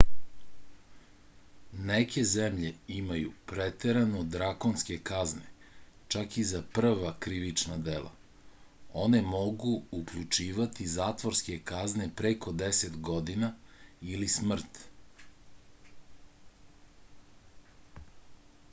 [1.89, 5.51] neke zemlje imaju preterano drakonske kazne
[6.15, 8.09] čak i za prva krivična dela
[9.05, 13.53] one mogu uključivati zatvorske kazne preko 10 godina
[14.17, 14.81] ili smrt